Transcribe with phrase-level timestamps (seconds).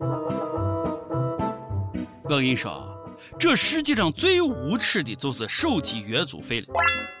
[0.00, 0.06] 我
[2.28, 2.96] 跟你说，
[3.36, 6.66] 这世界上最无耻的就是手机月租费了。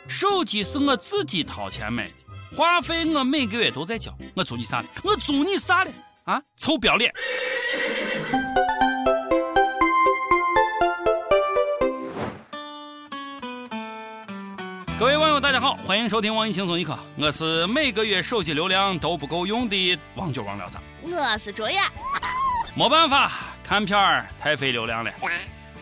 [0.06, 2.14] 手机是我自己掏钱买的，
[2.56, 4.16] 话费我每个月都在交。
[4.36, 4.86] 我租你啥了？
[5.02, 5.90] 我租你啥了？
[6.22, 7.12] 啊，臭不要脸！
[15.00, 20.78] 各位网友，大家好，欢迎收听网易轻松一刻，我是每个月手机流量都不够用的王九王聊子。
[21.02, 21.90] 我是卓雅。
[22.78, 23.32] 没办法，
[23.64, 25.10] 看片儿太费流量了。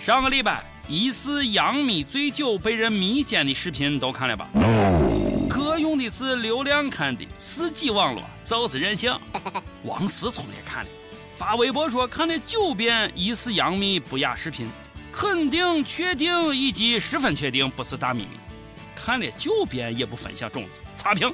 [0.00, 4.48] 上个礼拜，疑似杨幂醉酒被人迷奸的视频都看了吧？
[5.46, 9.14] 哥用的是流量看的，四 G 网络就是任性。
[9.84, 10.90] 王思聪也看了，
[11.36, 14.66] 发微博说看了九遍疑似杨幂不雅视频，
[15.12, 18.38] 肯定、确定以及十分确定不是大秘密。
[18.94, 21.30] 看了九遍也不分享种子，差评。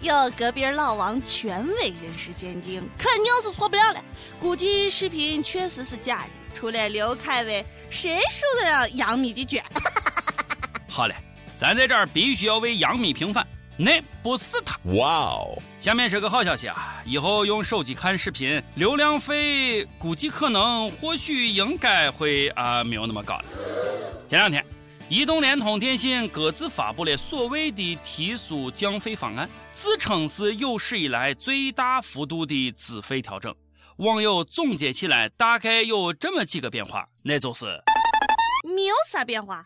[0.00, 4.04] 有隔壁老王权威人士鉴定，肯定是错不了了。
[4.38, 9.64] 估计视频确实是假的，除了刘恺威，谁受得了杨幂的卷？
[10.88, 11.14] 好嘞，
[11.56, 13.46] 咱在这儿必须要为杨幂平反，
[13.78, 14.78] 那不是他。
[14.96, 15.58] 哇哦！
[15.80, 23.44] 下面是个好消息啊，以后用手机看视频，流量费估计可能、或许、应该会啊没有那么高了。
[24.28, 24.65] 前两天。
[25.08, 33.54] 移动、联通、电信各自发布了所谓的提速降费方案，自称是有史以来最大幅度的资费调整。
[33.98, 37.66] 网友总结起来大概有这么几个变化，那就是
[38.64, 39.62] 没有啥变化。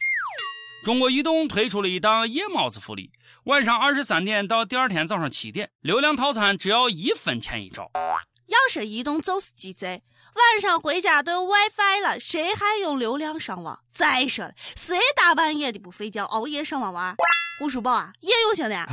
[0.84, 3.10] 中国移动推出了一档夜猫子福利，
[3.44, 7.90] 晚上二十三点到第二天早上七点，流量套餐只要一分钱一兆。
[7.94, 10.02] 要说移动就是鸡贼，
[10.34, 13.80] 晚上回家都有 WiFi 了，谁还用流量上网？
[13.90, 17.16] 再说了，谁大半夜的不睡觉熬夜上网玩？
[17.58, 18.86] 胡书宝啊，也有的。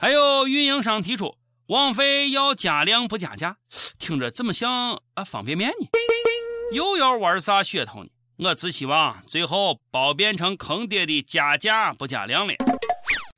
[0.00, 1.36] 还有运营商提出
[1.68, 3.56] 网费要加量不加价，
[3.98, 5.88] 听着怎么像啊方便面呢？
[6.72, 8.10] 又要玩啥噱头呢？
[8.38, 12.54] 我只希望最后包变成坑爹的加价不加量了。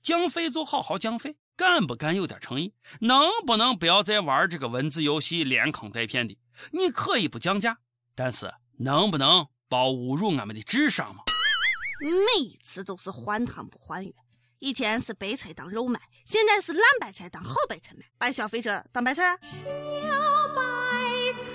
[0.03, 1.37] 降费就好好降费。
[1.59, 2.73] 敢不敢有点诚意？
[3.01, 6.39] 能不能不要再玩这个文字游戏连坑带骗的？
[6.71, 7.79] 你可以不降价，
[8.15, 11.25] 但是能不能别侮辱俺们的智商嘛？
[12.01, 14.13] 每次都是换汤不换药，
[14.61, 19.37] 以前是白菜当肉卖，现在是烂白菜当好白菜卖，把消费者当白菜。
[19.41, 19.59] 小
[20.55, 20.63] 白
[21.43, 21.51] 菜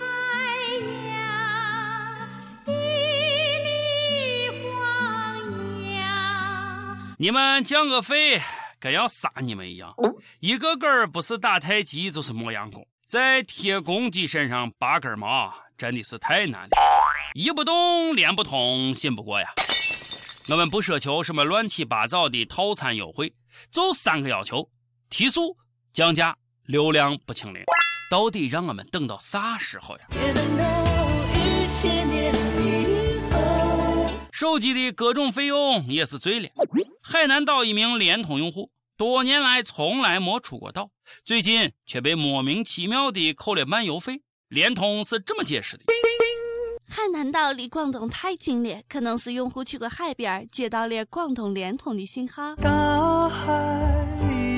[1.07, 2.27] 呀，
[2.65, 8.41] 地里黄呀，你们降个费。
[8.83, 9.95] 跟要杀你们一样，
[10.41, 16.69] 一个个儿不是打太极就是磨洋工，在铁公鸡身上拔根毛真的是太难了，
[17.33, 19.47] 一不动连不通，信不过呀。
[20.49, 23.33] 我们不奢求什么乱七八糟的套餐优惠，
[23.71, 24.69] 就三个要求：
[25.09, 25.55] 提速、
[25.93, 26.35] 降价、
[26.65, 27.63] 流量不清零。
[28.11, 30.03] 到底让我们等到啥时候呀？
[34.33, 36.49] 手机的各种费用也是醉了。
[37.01, 38.72] 海南岛一名联通用户。
[38.95, 40.91] 多年来从来没出过岛，
[41.25, 44.21] 最近却被莫名其妙的扣了漫游费。
[44.49, 45.83] 联通是这么解释的：
[46.87, 52.55] 海南岛离广东太近了，可能是用户去过海边，接到了广东联通的信号。
[52.57, 53.51] 大海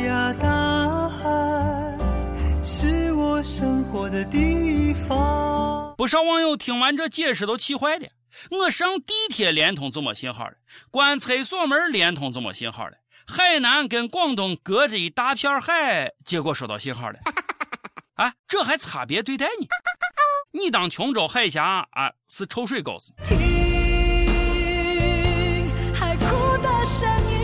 [0.06, 1.98] 呀大海，
[2.62, 5.96] 是我生活的地方。
[5.96, 8.10] 不少网友听完这解释都气坏了。
[8.52, 10.56] 我上地铁联通就没信号了，
[10.92, 12.98] 关厕所门联通就没信号了。
[13.28, 17.20] 海南跟广东隔着一大片海，结果收到信号了。
[18.16, 19.68] 啊，这还差别对待你？
[20.52, 23.14] 你当琼州海峡啊是臭水沟子？
[23.24, 23.36] 听
[25.94, 26.26] 海哭
[26.62, 27.36] 的声音。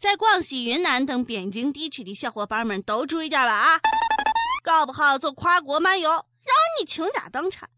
[0.00, 3.78] 在广西、云南等边境地区的小伙伴们都注意点了啊！
[4.64, 6.24] 搞不好就跨国漫游，
[6.76, 7.68] 让你倾家荡产。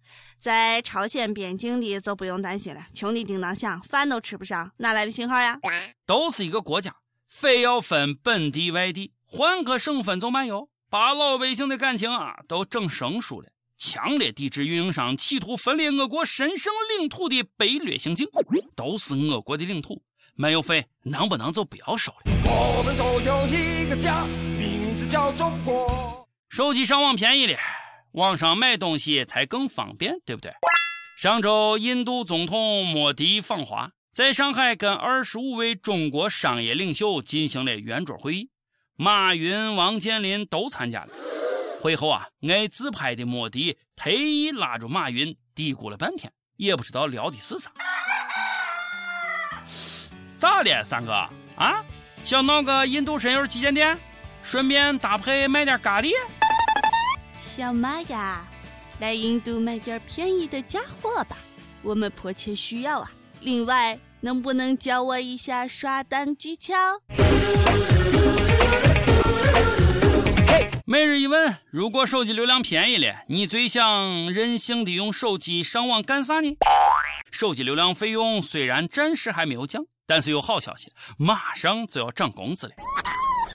[0.41, 5.59] 在朝鲜边境的就不用担心了，穷的叮当响，饭都吃不上，哪来的信号呀？
[6.05, 6.97] 都是一个国家，
[7.29, 13.49] 非要分本地外地，换个省份就漫游，把老百姓的感情啊都整生疏了。
[13.77, 18.27] 强烈抵制运营商企图分裂我国神圣领土的卑劣行径，
[18.75, 20.03] 都是我国的领土，
[20.35, 22.33] 漫游费能不能就不要收了？
[22.45, 24.25] 我们都有一个家，
[24.59, 26.29] 名字叫中国。
[26.49, 27.57] 手机上网便宜了。
[28.13, 30.53] 网上买东西才更方便，对不对？
[31.21, 38.51] 上周，印度总统莫迪访华，在上海跟二十五位中国商业领袖进行了圆桌会议，
[38.97, 41.09] 马云、王健林都参加了。
[41.81, 47.71] 会后啊，爱自拍的莫迪特意拉住马云，嘀咕了半天，也不知道聊的是啥。
[50.37, 51.13] 咋了，三哥
[51.57, 51.85] 啊？
[52.25, 53.99] 想弄个印度神油旗舰店，
[54.43, 56.13] 顺便搭配卖点咖喱？
[57.49, 58.47] 小马呀，
[59.01, 61.39] 来印度买点便宜的假货吧，
[61.83, 63.11] 我们迫切需要啊！
[63.41, 66.75] 另外，能不能教我一下刷单技巧？
[70.85, 76.55] 每日一问：如果手机流量便宜了，你最想任性的用手机上网干啥呢？
[77.31, 82.75] 手机流量费用虽然暂时还没有降，但是有好消息，马上就要涨工资了。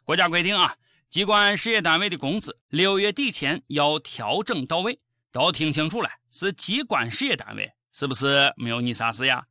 [0.04, 0.74] 国家规定啊，
[1.14, 5.00] 机关事业单位的工资六月底前要调整到位，
[5.32, 9.44] 都听清楚了，是机关事业单位，是不是没有你啥事呀？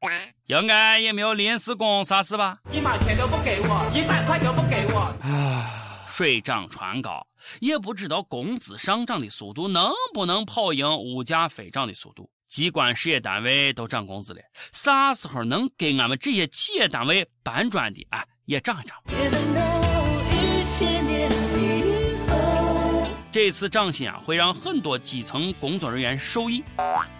[0.46, 2.58] 应该也没有临时工啥事吧？
[2.72, 5.16] 一毛钱都不给我，一百块都不给我。
[5.22, 7.24] 啊，水涨船高，
[7.60, 12.28] 也不知道工资上涨的速度能不能跑赢物价飞涨的速度。
[12.48, 14.40] 机关事业单位都涨工资了，
[14.72, 19.71] 啥时候能给俺们这些企业单位搬砖的啊也涨一涨？
[23.32, 26.62] 这次涨薪啊，会让很多基层工作人员受益。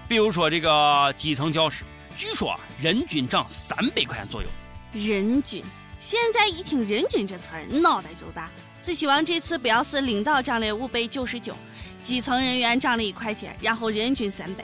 [0.06, 1.84] 比如说这个基层教师，
[2.18, 4.48] 据说啊，人均涨三百块钱左右。
[4.92, 5.64] 人均，
[5.98, 8.50] 现在一听“人均”这词儿，脑袋就大。
[8.82, 11.56] 只希望这次不要是领导涨了五百九十九，
[12.02, 14.62] 基层人员涨了一块钱，然后人均三百。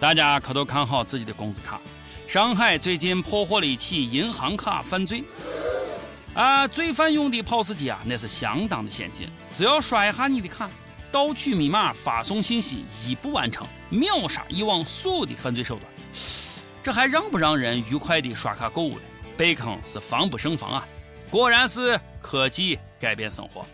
[0.00, 1.80] 大家可都看好自己的工资卡。
[2.26, 5.22] 上海最近破获了一起银行卡犯罪，
[6.38, 10.70] 啊，罪犯用的 POS 机啊，那是相当的先进，只要刷一下你的卡，
[11.10, 15.92] 盗取密码、发送信息一步完成，秒杀以往所有的犯罪手段。
[16.80, 19.02] 这还让不让人愉快的刷卡购物了？
[19.36, 20.86] 被坑是防不胜防啊！
[21.28, 23.66] 果然是科技改变生活。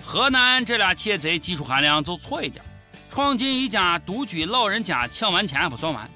[0.00, 2.64] 河南这俩窃贼技术含量就错一点。
[3.10, 6.08] 闯进一家独居老人家，抢完钱还不算完，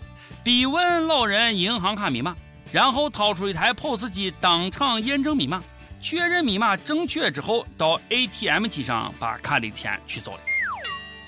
[0.44, 2.36] 逼问老人银行卡密码，
[2.72, 5.62] 然后掏出一台 POS 机当场验证密码，
[6.00, 10.40] 确认密码正确之后，到 ATM 机上把卡里的钱取走了。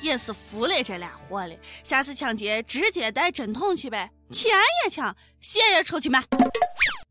[0.00, 4.50] 也是服了这俩货了，下次抢劫直接带针筒去呗，钱
[4.84, 6.22] 也抢，血也抽去卖。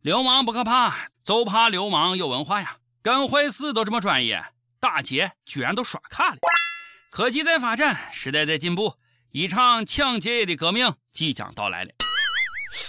[0.02, 2.78] 流氓不可怕，就怕流氓有文化呀！
[3.04, 4.44] 干坏事都这么专业，
[4.80, 6.38] 打劫居然都刷卡了。
[7.12, 8.96] 科技在发展，时代在进步，
[9.32, 11.92] 一场抢劫的革命即将到来了。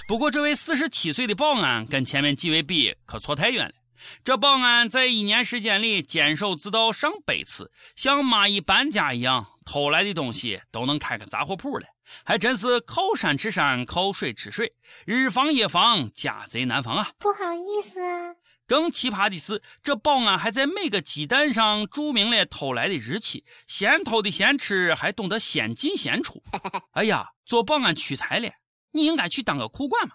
[0.07, 3.75] 不过，这位四十七岁的保安跟前面几位比，可错太远了。
[4.23, 11.87] 这保安在一年时间里坚守自盗上百次，像蚂蚁搬家一样，偷来的东西都能开个杂货铺了，
[12.23, 14.75] 还真是靠山吃山，靠水吃水，
[15.07, 17.09] 日防夜防，家贼难防啊！
[17.19, 18.35] 不好意思啊。
[18.67, 26.43] 更奇葩的是，这保安还在每个鸡蛋上注明了偷来的日期，先偷的先吃，还懂得先进先出。
[26.93, 28.51] 哎呀，做保安屈才了，
[28.95, 30.15] 你应该去当个库管嘛。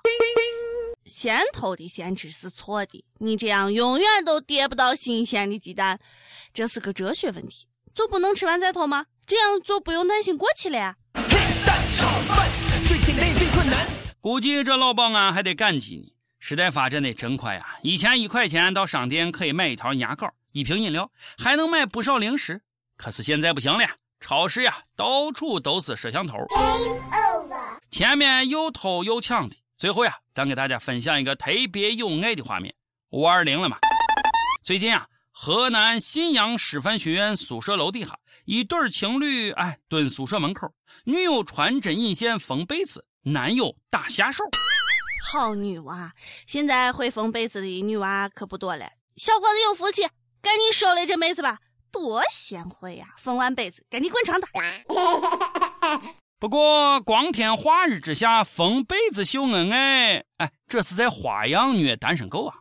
[1.05, 5.99] 先偷的先吃是错的，你这样永远都叠不到新鲜的鸡蛋，
[6.53, 7.67] 这是个哲学问题。
[7.93, 9.05] 就不能吃完再偷吗？
[9.25, 10.95] 这样就不用担心过期了呀。
[11.15, 12.47] 黑蛋炒饭
[12.87, 13.87] 最简单最困难，
[14.21, 16.15] 估计这老保安还得感激你。
[16.39, 17.75] 时代发展的真快啊！
[17.81, 22.61] 以前一块钱到商店可以买一条牙膏、一瓶饮料，还能买不少零食。
[22.95, 23.85] 可是现在不行了，
[24.21, 26.37] 超市呀到处都是摄像头，
[27.89, 29.55] 前面又偷又抢的。
[29.77, 32.73] 最后呀，咱给大家分享一个特别有爱的画面：
[33.09, 33.77] 五二零了嘛。
[34.63, 40.71] 最近啊，河南信阳师范学院宿舍楼底下，一对情侣哎蹲宿舍门口，
[41.05, 44.43] 女友穿针引线缝被子，男友打下手。
[45.31, 46.13] 好女娃，
[46.45, 48.85] 现在会缝被子的女娃可不多了。
[49.15, 50.03] 小伙子有福气，
[50.41, 51.57] 赶紧收了这妹子吧，
[51.91, 53.07] 多贤惠呀！
[53.17, 54.51] 缝完被子，赶紧滚床单。
[56.39, 62.55] 不过，光天化日之下缝被子秀恩爱，哎，这是在花样虐单身狗啊！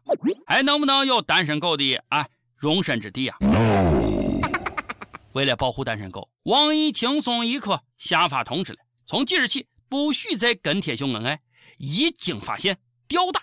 [0.46, 3.38] 还能不能有单身狗的哎容身之地啊？
[5.32, 11.38] 为了保护单身狗，网易轻松一刻下发通知了：从即日起，不许再跟帖秀恩爱。
[11.78, 13.40] 一经发现，吊打。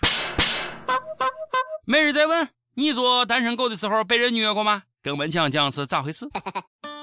[1.86, 4.82] 每日再问你做单身狗的时候被人虐过吗？
[5.00, 6.28] 跟我们讲讲是咋回事？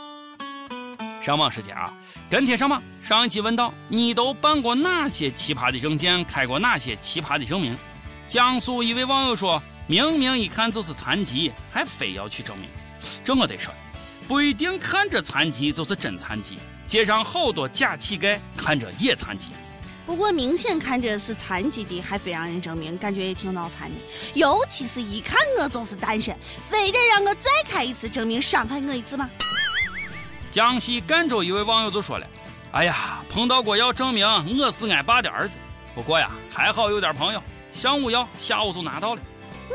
[1.24, 1.89] 上网时间啊，
[2.30, 2.84] 跟帖上网。
[3.01, 7.77] 上一期问到你都办过哪些奇葩的证件，开过哪些奇葩的证明？
[8.27, 12.68] 江苏一位网友说：“明明一看就是残疾，还非要去证明。”
[13.24, 13.74] 这我得说，
[14.27, 16.60] 不一定看着残疾就是真残疾。
[16.86, 19.48] 街上好多假乞丐，看着也残疾。
[20.06, 23.96] 不过明显看着是残疾的，还非让人证明，感觉也挺脑残的。
[24.34, 26.36] 尤其是一看我就是单身，
[26.70, 29.30] 非得让我再开一次证明，伤害我一次吗？
[30.54, 32.28] 江西赣州一位网友就说了
[32.74, 34.24] ：“哎呀，碰到过要证明
[34.60, 35.58] 我是俺爸的儿子，
[35.96, 37.42] 不过呀，还好有点朋友，
[37.74, 39.22] 上午要下午就拿到了。”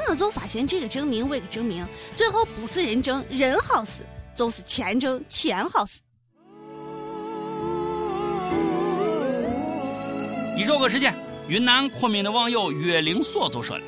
[0.08, 1.84] 我就发现这个证明，那个证明，
[2.16, 4.06] 最后不是人证人好死，
[4.36, 6.00] 就是钱证钱好死。
[10.56, 11.12] 一周个时间，
[11.48, 13.82] 云南昆明的网友岳灵锁就说：“了。”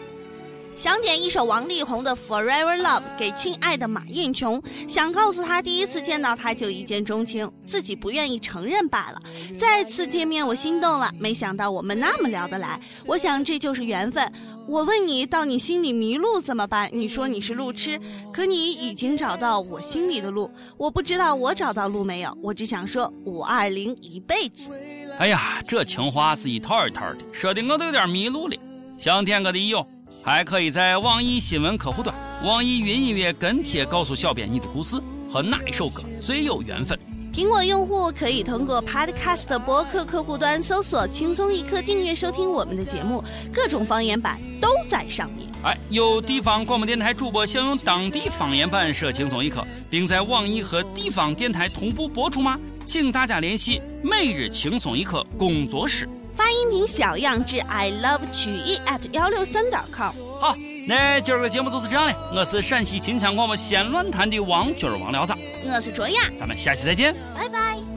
[0.77, 9.21] 想点一首王力宏的《Forever Love》给亲爱的马艳琼，想告诉她第一次见到他就一见钟情，自己不愿意承认罢了。
[9.59, 14.33] 再次见面我心动了，没想到我们那么聊得来，我想这就是缘分。
[14.67, 16.89] 我问你到你心里迷路怎么办？
[16.93, 18.01] 你说你是路痴，
[18.33, 20.51] 可你已经找到我心里的路。
[20.79, 24.71] 我不知道我找到路没有，我只想说五二零一辈子。
[25.19, 28.57] 哎呀，这情话是一套一套的，说的我都有点迷路了。
[28.97, 29.87] 想听歌的友。
[30.23, 35.01] 还可以在网易新闻客户端、网易云音乐跟帖告诉小编你的故事
[35.33, 36.99] 和哪一首歌最有缘分。
[37.33, 45.49] 苹果用户可以通过 Podcast 博客客户端搜索“轻松一刻”订阅收听我们的节目，各种方言版都在上面。
[45.63, 52.59] 哎，有地方广播电台主播想用当地方言版说“轻松一刻”，并在网易和地方电台同步播出吗？
[52.85, 56.09] 请大家联系每日轻松一刻工作室。
[56.41, 60.11] 发音频小样至 i love 曲艺 at 幺六三点 com。
[60.41, 60.57] 好，
[60.89, 62.17] 那今儿个节目就是这样的。
[62.35, 65.35] 我是陕西秦腔广播西安论坛的王军王聊子，
[65.67, 67.90] 我是卓雅，咱们下期再见，拜拜。